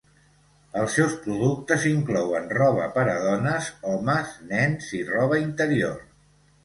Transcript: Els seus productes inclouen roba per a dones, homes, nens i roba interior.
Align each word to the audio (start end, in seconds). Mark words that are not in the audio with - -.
Els 0.83 0.95
seus 0.99 1.11
productes 1.25 1.85
inclouen 1.89 2.49
roba 2.59 2.87
per 2.95 3.03
a 3.11 3.15
dones, 3.27 3.69
homes, 3.93 4.33
nens 4.57 4.89
i 5.01 5.03
roba 5.11 5.43
interior. 5.47 6.01